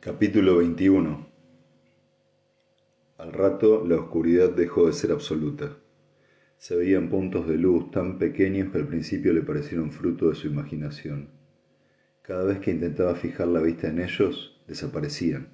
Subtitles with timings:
[0.00, 1.26] Capítulo 21
[3.16, 5.76] Al rato la oscuridad dejó de ser absoluta.
[6.56, 10.46] Se veían puntos de luz tan pequeños que al principio le parecieron fruto de su
[10.46, 11.30] imaginación.
[12.22, 15.48] Cada vez que intentaba fijar la vista en ellos, desaparecían.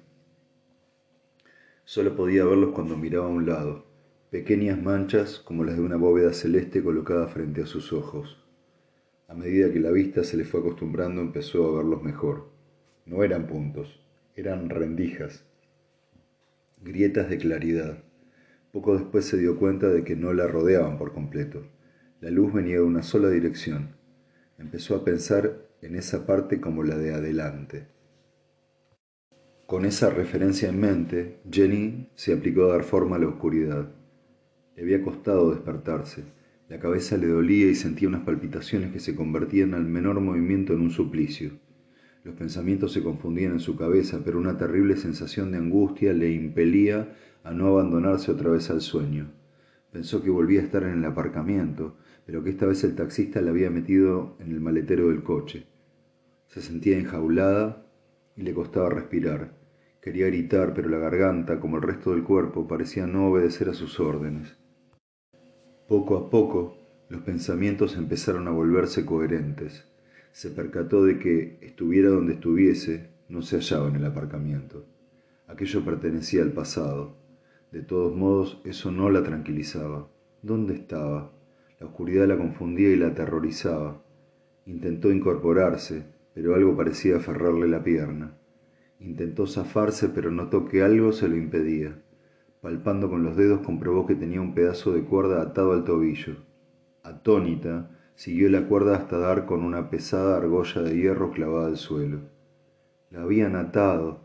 [1.83, 3.87] Solo podía verlos cuando miraba a un lado,
[4.29, 8.45] pequeñas manchas como las de una bóveda celeste colocada frente a sus ojos.
[9.27, 12.51] A medida que la vista se le fue acostumbrando empezó a verlos mejor.
[13.07, 14.04] No eran puntos,
[14.35, 15.45] eran rendijas,
[16.81, 18.03] grietas de claridad.
[18.73, 21.65] Poco después se dio cuenta de que no la rodeaban por completo.
[22.19, 23.95] La luz venía de una sola dirección.
[24.57, 27.87] Empezó a pensar en esa parte como la de adelante.
[29.65, 33.89] Con esa referencia en mente, Jenny se aplicó a dar forma a la oscuridad.
[34.75, 36.23] Le había costado despertarse.
[36.67, 40.81] La cabeza le dolía y sentía unas palpitaciones que se convertían al menor movimiento en
[40.81, 41.51] un suplicio.
[42.25, 47.15] Los pensamientos se confundían en su cabeza, pero una terrible sensación de angustia le impelía
[47.43, 49.27] a no abandonarse otra vez al sueño.
[49.91, 53.51] Pensó que volvía a estar en el aparcamiento, pero que esta vez el taxista la
[53.51, 55.67] había metido en el maletero del coche.
[56.47, 57.85] Se sentía enjaulada
[58.35, 59.53] y le costaba respirar.
[60.01, 63.99] Quería gritar, pero la garganta, como el resto del cuerpo, parecía no obedecer a sus
[63.99, 64.57] órdenes.
[65.87, 66.75] Poco a poco,
[67.07, 69.85] los pensamientos empezaron a volverse coherentes
[70.35, 74.83] se percató de que, estuviera donde estuviese, no se hallaba en el aparcamiento.
[75.47, 77.15] Aquello pertenecía al pasado.
[77.71, 80.09] De todos modos, eso no la tranquilizaba.
[80.41, 81.31] ¿Dónde estaba?
[81.79, 84.03] La oscuridad la confundía y la aterrorizaba.
[84.65, 88.37] Intentó incorporarse, pero algo parecía aferrarle la pierna.
[88.99, 91.97] Intentó zafarse, pero notó que algo se lo impedía.
[92.59, 96.35] Palpando con los dedos comprobó que tenía un pedazo de cuerda atado al tobillo.
[97.03, 102.21] Atónita, Siguió la cuerda hasta dar con una pesada argolla de hierro clavada al suelo.
[103.11, 104.21] La habían atado.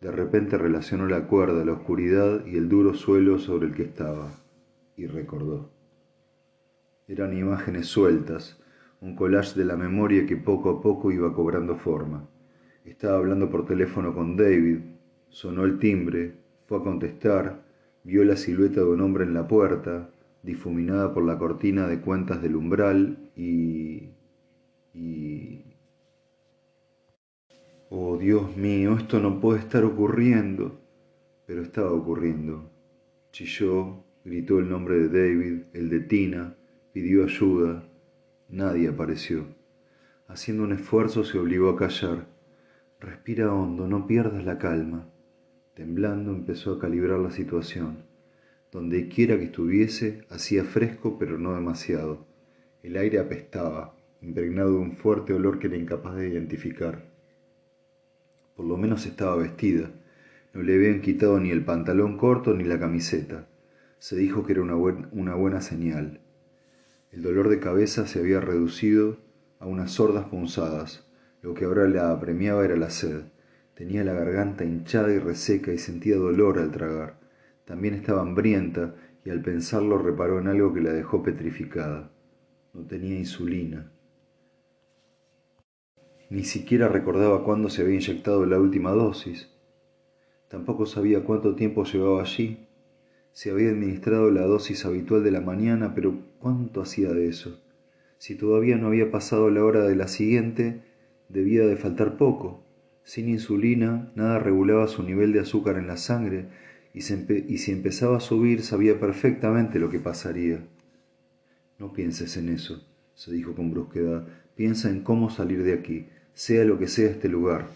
[0.00, 4.30] De repente relacionó la cuerda, la oscuridad y el duro suelo sobre el que estaba,
[4.96, 5.70] y recordó.
[7.08, 8.58] Eran imágenes sueltas,
[9.00, 12.28] un collage de la memoria que poco a poco iba cobrando forma.
[12.84, 14.78] Estaba hablando por teléfono con David,
[15.28, 16.36] sonó el timbre,
[16.66, 17.62] fue a contestar,
[18.02, 20.10] vio la silueta de un hombre en la puerta,
[20.42, 24.14] difuminada por la cortina de cuentas del umbral y...
[24.94, 25.64] y...
[27.90, 30.80] Oh Dios mío, esto no puede estar ocurriendo.
[31.46, 32.72] Pero estaba ocurriendo.
[33.30, 36.56] Chilló, gritó el nombre de David, el de Tina,
[36.92, 37.84] pidió ayuda.
[38.48, 39.46] Nadie apareció.
[40.26, 42.26] Haciendo un esfuerzo se obligó a callar.
[42.98, 45.08] Respira hondo, no pierdas la calma.
[45.74, 48.06] Temblando empezó a calibrar la situación.
[48.72, 52.26] Donde quiera que estuviese, hacía fresco pero no demasiado.
[52.86, 57.02] El aire apestaba, impregnado de un fuerte olor que era incapaz de identificar.
[58.54, 59.90] Por lo menos estaba vestida.
[60.54, 63.48] No le habían quitado ni el pantalón corto ni la camiseta.
[63.98, 66.20] Se dijo que era una, buena señal.
[67.10, 69.18] El dolor de cabeza se había reducido
[69.58, 71.10] a unas sordas punzadas.
[71.42, 73.22] Lo que ahora la apremiaba era la sed.
[73.74, 77.18] Tenía la garganta hinchada y reseca y sentía dolor al tragar.
[77.64, 82.12] También estaba hambrienta y al pensarlo reparó en algo que la dejó petrificada.
[82.76, 83.90] No tenía insulina.
[86.28, 89.48] Ni siquiera recordaba cuándo se había inyectado la última dosis.
[90.50, 92.66] Tampoco sabía cuánto tiempo llevaba allí.
[93.32, 97.62] Se había administrado la dosis habitual de la mañana, pero ¿cuánto hacía de eso?
[98.18, 100.82] Si todavía no había pasado la hora de la siguiente,
[101.30, 102.62] debía de faltar poco.
[103.04, 106.50] Sin insulina, nada regulaba su nivel de azúcar en la sangre
[106.92, 110.62] y, si empezaba a subir sabía perfectamente lo que pasaría.
[111.78, 112.82] No pienses en eso,
[113.14, 117.28] se dijo con brusquedad, piensa en cómo salir de aquí, sea lo que sea este
[117.28, 117.66] lugar.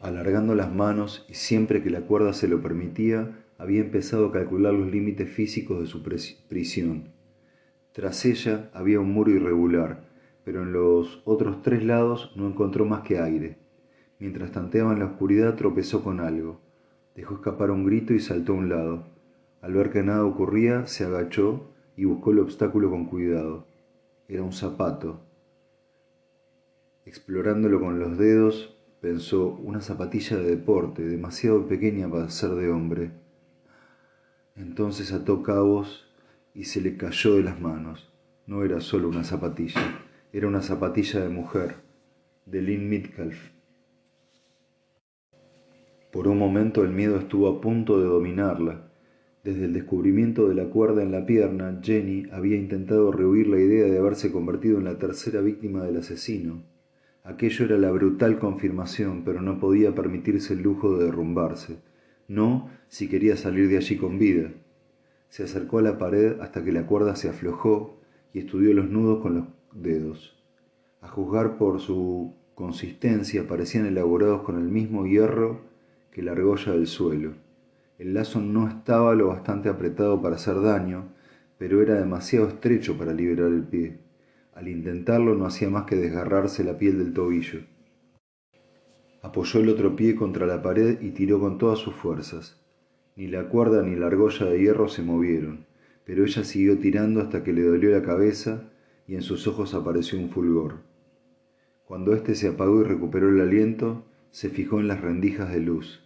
[0.00, 4.74] Alargando las manos y siempre que la cuerda se lo permitía, había empezado a calcular
[4.74, 7.08] los límites físicos de su prisión.
[7.92, 10.04] Tras ella había un muro irregular,
[10.44, 13.58] pero en los otros tres lados no encontró más que aire.
[14.20, 16.60] Mientras tanteaba en la oscuridad tropezó con algo.
[17.16, 19.06] Dejó escapar un grito y saltó a un lado.
[19.62, 23.66] Al ver que nada ocurría, se agachó y buscó el obstáculo con cuidado.
[24.28, 25.20] Era un zapato.
[27.04, 33.12] Explorándolo con los dedos, pensó una zapatilla de deporte, demasiado pequeña para ser de hombre.
[34.56, 36.06] Entonces ató cabos
[36.54, 38.12] y se le cayó de las manos.
[38.46, 39.80] No era solo una zapatilla,
[40.32, 41.76] era una zapatilla de mujer,
[42.46, 43.50] de Lynn Mitcalf.
[46.12, 48.90] Por un momento el miedo estuvo a punto de dominarla.
[49.46, 53.84] Desde el descubrimiento de la cuerda en la pierna, Jenny había intentado rehuir la idea
[53.84, 56.64] de haberse convertido en la tercera víctima del asesino.
[57.22, 61.76] Aquello era la brutal confirmación, pero no podía permitirse el lujo de derrumbarse.
[62.26, 64.50] No si quería salir de allí con vida.
[65.28, 68.00] Se acercó a la pared hasta que la cuerda se aflojó
[68.32, 70.42] y estudió los nudos con los dedos.
[71.00, 75.60] A juzgar por su consistencia parecían elaborados con el mismo hierro
[76.10, 77.45] que la argolla del suelo.
[77.98, 81.12] El lazo no estaba lo bastante apretado para hacer daño,
[81.58, 83.98] pero era demasiado estrecho para liberar el pie.
[84.52, 87.60] Al intentarlo no hacía más que desgarrarse la piel del tobillo.
[89.22, 92.62] Apoyó el otro pie contra la pared y tiró con todas sus fuerzas.
[93.16, 95.66] Ni la cuerda ni la argolla de hierro se movieron,
[96.04, 98.70] pero ella siguió tirando hasta que le dolió la cabeza
[99.06, 100.82] y en sus ojos apareció un fulgor.
[101.86, 106.02] Cuando éste se apagó y recuperó el aliento, se fijó en las rendijas de luz.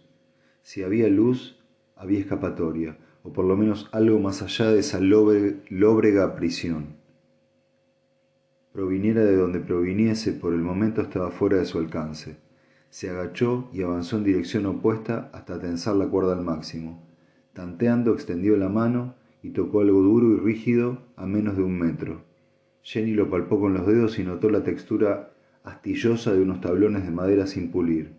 [0.61, 1.60] Si había luz,
[2.01, 6.95] había escapatoria, o por lo menos algo más allá de esa lóbrega prisión.
[8.73, 12.37] Proviniera de donde proviniese, por el momento estaba fuera de su alcance.
[12.89, 17.07] Se agachó y avanzó en dirección opuesta hasta tensar la cuerda al máximo.
[17.53, 19.13] Tanteando, extendió la mano
[19.43, 22.23] y tocó algo duro y rígido a menos de un metro.
[22.81, 25.33] Jenny lo palpó con los dedos y notó la textura
[25.63, 28.13] astillosa de unos tablones de madera sin pulir.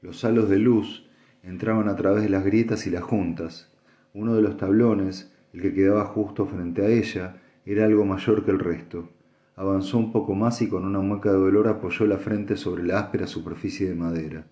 [0.00, 1.03] Los halos de luz
[1.46, 3.70] entraban a través de las grietas y las juntas.
[4.14, 7.36] Uno de los tablones, el que quedaba justo frente a ella,
[7.66, 9.08] era algo mayor que el resto.
[9.56, 12.98] Avanzó un poco más y con una mueca de dolor apoyó la frente sobre la
[12.98, 14.46] áspera superficie de madera.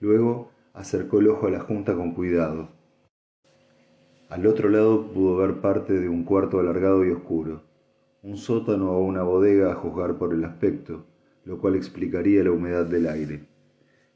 [0.00, 2.68] Luego acercó el ojo a la junta con cuidado.
[4.28, 7.62] Al otro lado pudo ver parte de un cuarto alargado y oscuro,
[8.22, 11.04] un sótano o una bodega a juzgar por el aspecto,
[11.44, 13.53] lo cual explicaría la humedad del aire.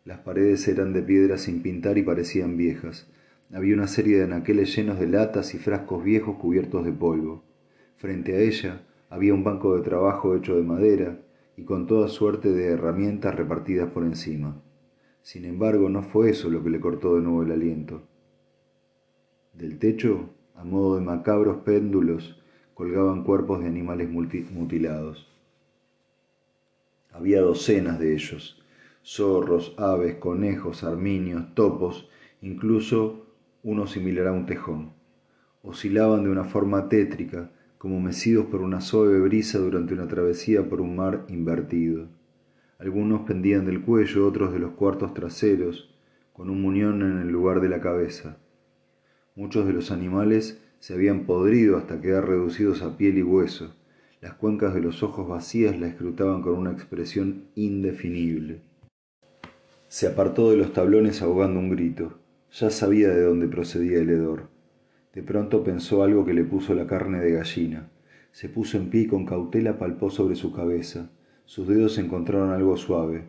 [0.05, 3.07] Las paredes eran de piedra sin pintar y parecían viejas.
[3.53, 7.43] Había una serie de anaqueles llenos de latas y frascos viejos cubiertos de polvo.
[7.97, 11.19] Frente a ella, había un banco de trabajo hecho de madera
[11.57, 14.63] y con toda suerte de herramientas repartidas por encima.
[15.23, 18.03] Sin embargo, no fue eso lo que le cortó de nuevo el aliento.
[19.55, 22.41] Del techo, a modo de macabros péndulos,
[22.75, 25.29] colgaban cuerpos de animales mutilados.
[27.13, 28.63] Había docenas de ellos,
[29.11, 32.11] zorros, aves, conejos, arminios, topos,
[32.43, 33.27] incluso
[33.63, 34.93] uno similar a un tejón.
[35.63, 40.83] Oscilaban de una forma tétrica, como mecidos por una suave brisa durante una travesía por
[40.83, 42.09] un mar invertido.
[42.79, 45.97] Algunos pendían del cuello, otros de los cuartos traseros,
[46.35, 48.37] con un muñón en el lugar de la cabeza.
[49.35, 53.75] Muchos de los animales se habían podrido hasta quedar reducidos a piel y hueso.
[54.21, 58.68] Las cuencas de los ojos vacías la escrutaban con una expresión indefinible.
[59.89, 62.19] Se apartó de los tablones ahogando un grito.
[62.53, 64.49] Ya sabía de dónde procedía el hedor.
[65.15, 67.89] De pronto pensó algo que le puso la carne de gallina.
[68.31, 71.11] Se puso en pie y con cautela palpó sobre su cabeza.
[71.47, 73.25] Sus dedos encontraron algo suave.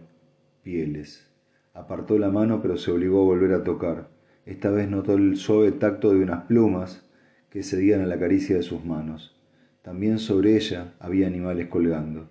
[0.61, 1.31] Pieles.
[1.73, 4.09] Apartó la mano pero se obligó a volver a tocar.
[4.45, 7.05] Esta vez notó el suave tacto de unas plumas
[7.49, 9.39] que cedían a la caricia de sus manos.
[9.81, 12.29] También sobre ella había animales colgando.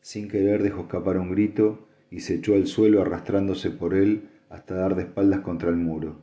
[0.00, 4.74] Sin querer dejó escapar un grito y se echó al suelo arrastrándose por él hasta
[4.74, 6.22] dar de espaldas contra el muro.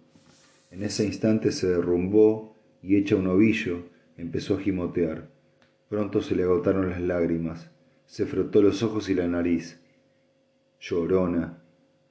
[0.72, 3.84] En ese instante se derrumbó y hecha un ovillo,
[4.18, 5.30] empezó a gimotear.
[5.90, 7.70] Pronto se le agotaron las lágrimas,
[8.06, 9.80] se frotó los ojos y la nariz.
[10.80, 11.62] Llorona.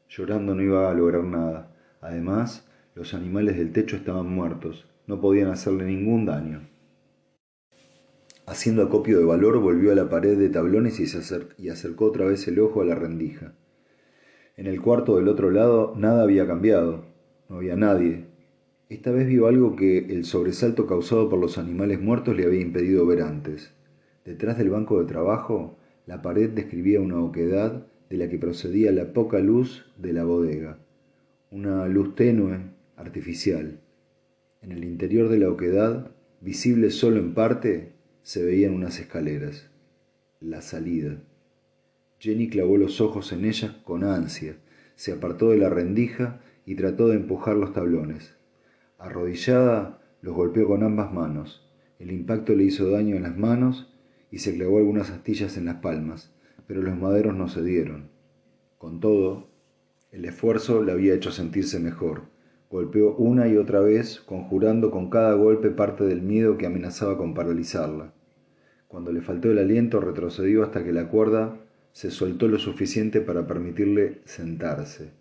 [0.09, 1.75] Llorando no iba a lograr nada.
[2.00, 6.69] Además, los animales del techo estaban muertos, no podían hacerle ningún daño.
[8.47, 12.26] Haciendo acopio de valor, volvió a la pared de tablones y, se y acercó otra
[12.26, 13.54] vez el ojo a la rendija.
[14.56, 17.04] En el cuarto del otro lado nada había cambiado,
[17.49, 18.25] no había nadie,
[18.90, 23.06] esta vez vio algo que el sobresalto causado por los animales muertos le había impedido
[23.06, 23.73] ver antes.
[24.25, 29.12] Detrás del banco de trabajo, la pared describía una oquedad de la que procedía la
[29.12, 30.78] poca luz de la bodega.
[31.50, 32.61] Una luz tenue,
[32.96, 33.80] artificial.
[34.61, 37.92] En el interior de la oquedad, visible solo en parte,
[38.23, 39.70] se veían unas escaleras.
[40.40, 41.23] La salida.
[42.25, 44.57] Jenny clavó los ojos en ellas con ansia,
[44.97, 48.35] se apartó de la rendija y trató de empujar los tablones.
[48.99, 51.71] Arrodillada, los golpeó con ambas manos.
[51.99, 53.93] El impacto le hizo daño en las manos
[54.31, 56.33] y se clavó algunas astillas en las palmas,
[56.66, 58.09] pero los maderos no cedieron.
[58.78, 59.50] Con todo,
[60.11, 62.23] el esfuerzo le había hecho sentirse mejor.
[62.71, 67.35] Golpeó una y otra vez, conjurando con cada golpe parte del miedo que amenazaba con
[67.35, 68.14] paralizarla.
[68.88, 71.61] Cuando le faltó el aliento, retrocedió hasta que la cuerda
[71.94, 75.12] se soltó lo suficiente para permitirle sentarse.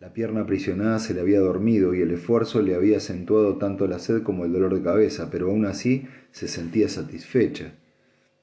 [0.00, 4.00] La pierna aprisionada se le había dormido y el esfuerzo le había acentuado tanto la
[4.00, 7.72] sed como el dolor de cabeza, pero aún así se sentía satisfecha.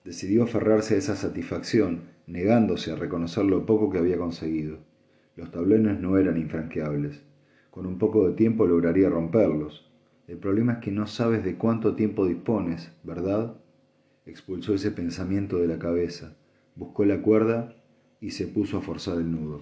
[0.05, 4.77] Decidió aferrarse a esa satisfacción, negándose a reconocer lo poco que había conseguido.
[5.35, 7.23] Los tablones no eran infranqueables.
[7.71, 9.91] Con un poco de tiempo lograría romperlos.
[10.29, 13.57] El problema es que no sabes de cuánto tiempo dispones, ¿verdad?
[14.25, 16.37] Expulsó ese pensamiento de la cabeza
[16.75, 17.75] buscó la cuerda
[18.19, 19.61] y se puso a forzar el nudo.